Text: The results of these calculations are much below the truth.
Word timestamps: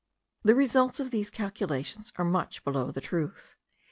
The 0.41 0.55
results 0.55 0.99
of 0.99 1.11
these 1.11 1.29
calculations 1.29 2.11
are 2.17 2.25
much 2.25 2.63
below 2.63 2.89
the 2.89 3.01
truth. 3.01 3.55